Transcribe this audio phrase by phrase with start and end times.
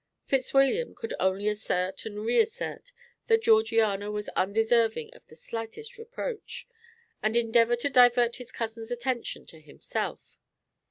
[0.25, 2.91] Fitzwilliam could only assert and reassert
[3.27, 6.67] that Georgiana was undeserving of the slightest reproach,
[7.21, 10.39] and endeavour to divert his cousin's attention to himself.